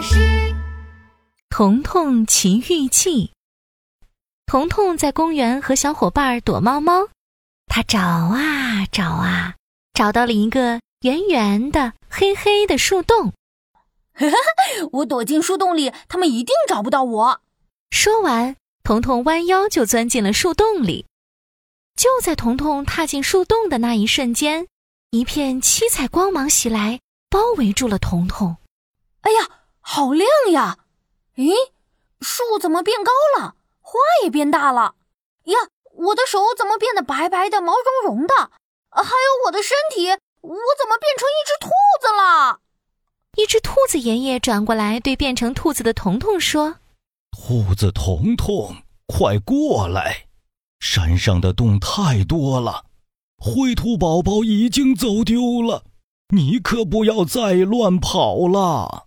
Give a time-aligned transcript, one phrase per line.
[0.00, 0.54] 巴士。
[1.50, 3.32] 彤彤奇遇记。
[4.46, 7.08] 彤彤在公园和小伙伴躲猫猫，
[7.66, 9.56] 他找啊找啊，
[9.92, 13.34] 找到了一个圆圆的、黑黑的树洞。
[14.92, 17.42] 我躲进树洞里，他们一定找不到我。
[17.90, 21.04] 说完，彤彤弯腰就钻进了树洞里。
[21.94, 24.66] 就在彤彤踏进树洞的那一瞬间，
[25.10, 28.56] 一片七彩光芒袭来，包围住了彤彤。
[29.20, 29.59] 哎呀，
[29.92, 30.78] 好亮呀！
[31.34, 31.50] 诶，
[32.20, 33.56] 树怎么变高了？
[33.80, 34.94] 花也变大了。
[35.46, 35.58] 呀，
[35.94, 38.52] 我的手怎么变得白白的、毛茸茸的？
[38.90, 40.10] 还有我的身体，
[40.42, 42.60] 我怎么变成一只兔子了？
[43.36, 46.76] 一只兔子爷爷转过来对变成兔子的彤彤说
[47.36, 48.76] ：“兔子彤彤，
[49.08, 50.28] 快过来！
[50.78, 52.84] 山上的洞太多了，
[53.38, 55.82] 灰兔宝宝已经走丢了，
[56.28, 59.06] 你可不要再乱跑了。”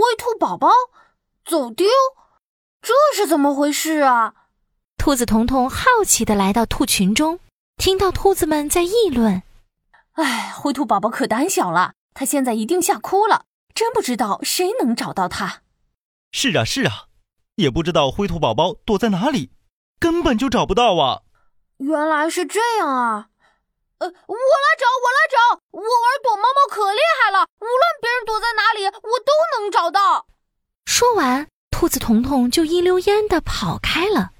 [0.00, 0.70] 灰兔宝宝
[1.44, 1.86] 走丢，
[2.80, 4.32] 这是怎么回事啊？
[4.96, 7.38] 兔子彤彤好奇的来到兔群中，
[7.76, 9.42] 听到兔子们在议论
[10.16, 13.44] ：“哎，灰兔宝宝可胆小了，它现在一定吓哭了。”
[13.76, 15.60] 真不知道谁能找到它。
[16.32, 17.04] 是啊，是啊，
[17.56, 19.52] 也不知道灰兔宝宝躲在哪里，
[19.98, 21.20] 根本就找不到啊。
[21.76, 23.29] 原来是这样啊！
[24.00, 30.26] 呃，我来找，我来找，我玩躲猫猫可厉害了，无论别人躲在哪里，我都能找到。
[30.86, 34.30] 说完，兔子彤彤就一溜烟的跑开了。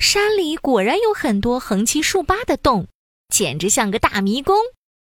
[0.00, 2.88] 山里果然有很多横七竖八的洞，
[3.28, 4.56] 简直像个大迷宫。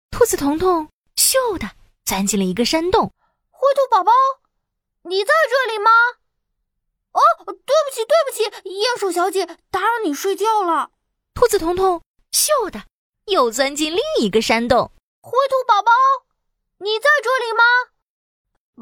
[0.10, 1.70] 兔子彤彤咻的
[2.04, 3.14] 钻进了一个山洞。
[3.52, 4.12] 灰兔宝宝，
[5.04, 5.92] 你在这里吗？
[7.12, 10.90] 哦，对不起，对不起，鼹鼠小姐，打扰你睡觉了。
[11.36, 12.86] 兔子彤彤咻的
[13.30, 14.92] 又钻进另一个山洞。
[15.22, 15.92] 灰兔宝宝，
[16.80, 17.64] 你在这里吗？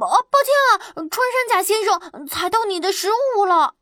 [0.06, 3.74] 哦，抱歉啊，穿山甲先生踩到你的食物了。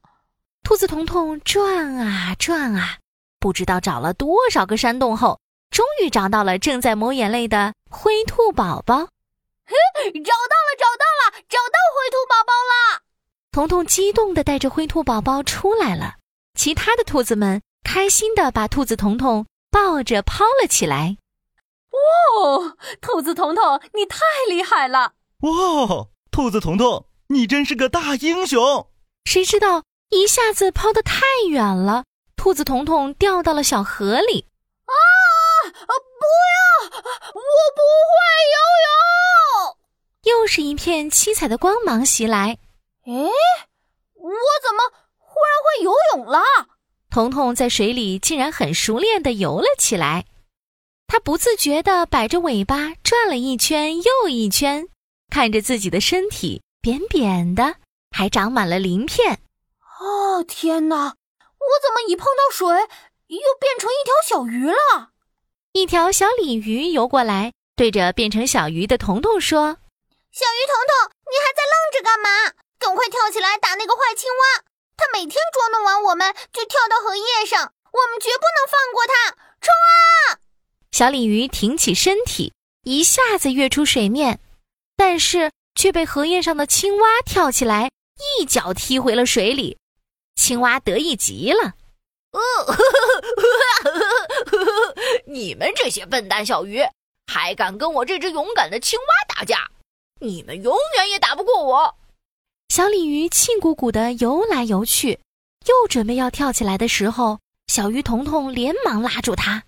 [0.64, 2.98] 兔子彤彤转啊转啊，
[3.40, 5.40] 不知道找了多少个山洞后，
[5.70, 8.96] 终于找到了正在抹眼泪的灰兔宝宝。
[9.68, 13.02] 嘿，找到了，找到了，找到灰兔宝宝了！
[13.52, 16.16] 彤彤激动地带着灰兔宝宝出来了，
[16.56, 21.18] 其他的兔子们开心地把兔子彤彤抱着抛了起来。
[21.92, 25.16] 哇，兔子彤彤，你太厉害了！
[25.42, 28.88] 哇，哦兔子彤彤，你真是个大英雄！
[29.26, 32.06] 谁知道一下子抛得太远了，
[32.38, 34.48] 兔子彤彤掉到了小河里。
[34.86, 34.94] 啊！
[35.68, 36.24] 不
[36.56, 36.86] 要！
[37.34, 37.42] 我
[37.76, 38.16] 不会
[38.56, 39.78] 游泳。
[40.24, 42.60] 又是一片七彩的光芒袭来。
[43.06, 44.32] 哎，我
[44.64, 46.40] 怎么忽然会游泳了？
[47.16, 50.26] 彤彤在水里竟然很熟练地游了起来。
[51.08, 54.90] 它不自觉地摆着尾巴转了一圈又一圈，
[55.32, 57.76] 看着自己的身体扁扁的，
[58.12, 59.40] 还长满了鳞片。
[60.02, 60.98] 哦天哪！
[61.06, 65.12] 我怎么一碰到水又变成一条小鱼了？
[65.72, 69.78] 一条小鲤鱼游过来，对着变成小鱼的彤彤说
[70.36, 72.52] ：“小鱼彤彤，你还在愣着干嘛？
[72.78, 74.65] 赶快跳起来打那个坏青蛙！
[74.98, 79.32] 它每天捉弄完我们就跳到荷叶上，我们绝不能放过他！
[79.62, 80.40] 冲啊！”
[80.92, 84.40] 小鲤鱼挺起身体，一下子跃出水面，
[84.96, 87.92] 但是却被荷叶上的青蛙跳起来，
[88.40, 89.78] 一脚踢回了水里。
[90.36, 91.74] 青蛙得意极了。
[92.32, 92.42] 呃，
[95.26, 96.82] 你们这些笨蛋小鱼，
[97.28, 99.06] 还敢跟我这只勇敢的青蛙
[99.36, 99.70] 打架？
[100.22, 101.96] 你们永远也打不过我！
[102.76, 105.22] 小鲤鱼气鼓鼓地游来游去，
[105.66, 109.64] 又准备要跳起来的时候，小鱼彤彤连忙拉住它：“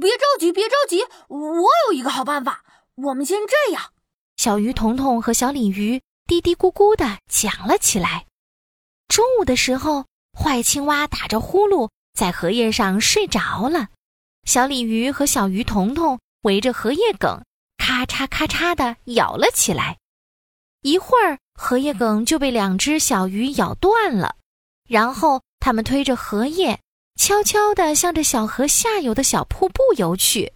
[0.00, 2.64] 别着急，别着急，我有一个好办法。
[2.96, 3.92] 我们先这样。”
[4.36, 8.26] 小鱼彤彤和小鲤鱼嘀嘀咕咕地讲了起来。
[9.06, 10.06] 中午的时候。
[10.36, 13.90] 坏青蛙打着呼噜在荷叶上睡着了，
[14.42, 17.40] 小鲤鱼和小鱼彤彤围着荷叶梗，
[17.78, 19.98] 咔嚓咔嚓地咬了起来。
[20.82, 24.36] 一会儿，荷叶梗就被两只小鱼咬断了，
[24.88, 26.80] 然后它们推着荷叶，
[27.16, 30.52] 悄悄地向着小河下游的小瀑布游去。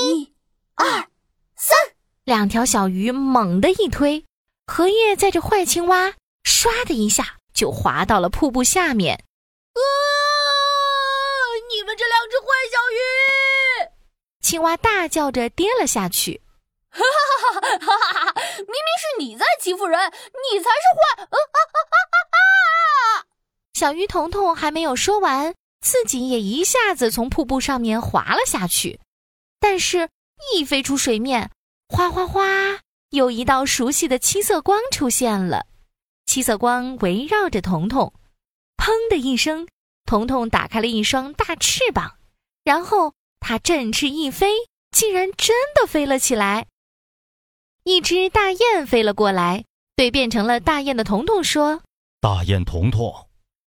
[0.00, 0.34] 一、
[0.74, 1.08] 二、
[1.56, 1.76] 三，
[2.24, 4.24] 两条小鱼猛地一推，
[4.66, 6.14] 荷叶载着坏青蛙，
[6.44, 7.36] 唰的一下。
[7.56, 9.14] 就滑到了瀑布下面。
[9.72, 9.80] 啊！
[11.70, 13.00] 你们这两只坏小鱼！
[14.42, 16.42] 青蛙大叫着跌了下去。
[16.90, 18.35] 哈哈哈哈哈哈！
[18.58, 19.98] 明明是你在欺负人，
[20.52, 21.22] 你才是坏！
[21.22, 21.78] 啊啊啊
[22.12, 23.24] 啊啊！
[23.74, 29.00] 小鱼彤彤还没有说完，自己也一下子从瀑布上面滑了下去。
[29.60, 30.08] 但是，
[30.54, 31.50] 一飞出水面，
[31.88, 32.42] 哗哗哗，
[33.10, 35.66] 有一道熟悉的七色光出现了。
[36.26, 38.12] 七色光围绕着彤彤，
[38.76, 39.68] 砰的一声，
[40.04, 42.16] 彤彤打开了一双大翅膀，
[42.64, 44.52] 然后它振翅一飞，
[44.90, 46.66] 竟然真的飞了起来。
[47.86, 51.82] 一只大雁飞了过来，对变成了大雁的彤彤说
[52.20, 53.28] ：“大雁彤彤，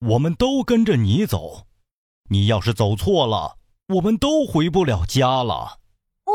[0.08, 1.64] 我们都跟着你走，
[2.30, 3.58] 你要是走错了，
[3.96, 5.80] 我们都回不了家了。”
[6.24, 6.32] 哦，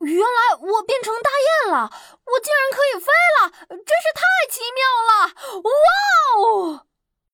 [0.00, 1.30] 原来我变成大
[1.64, 3.06] 雁了，我竟然可以飞
[3.40, 5.62] 了，真是太奇妙了！
[5.64, 6.86] 哇哦！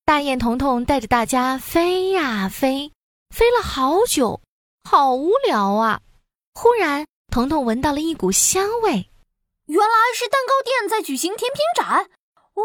[0.04, 2.92] 大雁彤彤带着大家飞呀飞，
[3.34, 4.40] 飞了好久，
[4.88, 6.00] 好无聊啊！
[6.54, 9.10] 忽然，彤彤闻到了一股香味。
[9.66, 12.10] 原来是蛋糕店在举行甜品展，
[12.54, 12.64] 哇，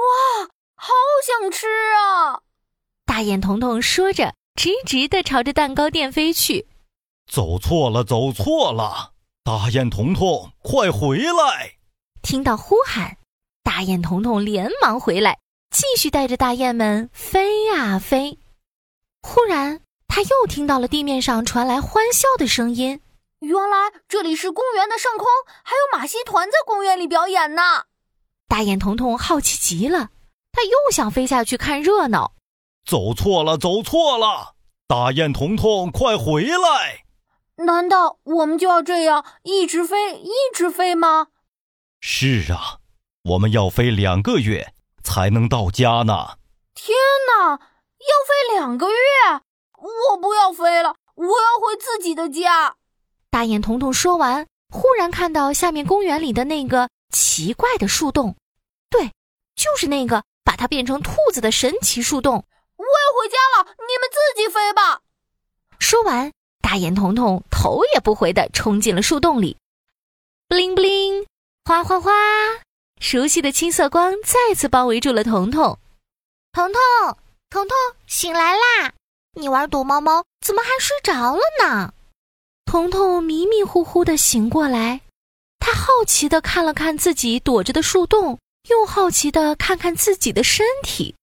[0.76, 0.94] 好
[1.26, 2.42] 想吃啊！
[3.06, 6.68] 大雁彤彤说着，直直的朝着蛋糕店飞去。
[7.32, 9.14] 走错了，走错了！
[9.44, 11.78] 大雁彤彤，快回来！
[12.22, 13.18] 听到呼喊，
[13.64, 15.40] 大雁彤彤连忙回来，
[15.72, 18.38] 继续带着大雁们飞呀飞。
[19.22, 23.00] 忽然，他又听到了地面上传来欢笑的声音。
[23.40, 25.26] 原来这里是公园的上空，
[25.64, 27.62] 还有马戏团在公园里表演呢。
[28.50, 30.10] 大雁彤彤好奇极了，
[30.52, 32.34] 他又想飞下去看热闹。
[32.86, 34.56] 走错了，走错了！
[34.88, 37.06] 大雁彤彤，快回来！
[37.64, 41.28] 难道我们就要这样一直飞，一直飞吗？
[42.02, 42.80] 是啊，
[43.24, 46.38] 我们要飞两个月才能到家呢。
[46.74, 46.98] 天
[47.28, 48.96] 哪，要飞两个月！
[50.12, 52.76] 我不要飞了，我要回自己的家。
[53.32, 58.36] 大眼彤彤说完，忽然看到下面公园里的那个奇怪的树洞，
[58.90, 59.12] 对，
[59.56, 62.44] 就是那个把它变成兔子的神奇树洞。
[62.76, 65.02] 我要回家了，你们自己飞吧。
[65.80, 66.32] 说完，
[66.62, 69.58] 大眼彤彤头也不回的冲进了树洞里。
[70.48, 71.26] 布灵布灵，
[71.66, 72.12] 哗哗哗，
[73.00, 75.78] 熟悉的青色光再次包围住了彤彤。
[76.52, 76.82] 彤彤，
[77.50, 77.78] 彤彤，
[78.08, 78.94] 醒来啦！
[79.34, 81.94] 你玩躲猫猫，怎么还睡着了呢？
[82.70, 85.02] 彤彤迷迷糊糊的醒过来，
[85.58, 88.38] 他好奇的看了看自己躲着的树洞，
[88.70, 91.16] 又好奇的看看自己的身体。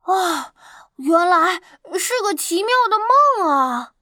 [0.00, 0.54] 啊，
[0.96, 1.60] 原来
[1.98, 2.96] 是个奇妙的
[3.44, 3.92] 梦啊！